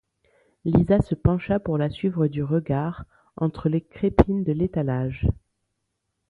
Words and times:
Lisa 0.65 0.99
se 0.99 1.13
pencha 1.13 1.59
pour 1.59 1.77
la 1.77 1.91
suivre 1.91 2.25
du 2.27 2.41
regard, 2.41 3.05
entre 3.35 3.69
les 3.69 3.81
crépines 3.81 4.43
de 4.43 4.51
l’étalage. 4.51 5.27